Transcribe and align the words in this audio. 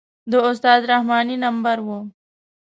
د 0.31 0.33
استاد 0.49 0.81
رحماني 0.91 1.35
نمبر 1.45 1.77
و. 1.85 1.87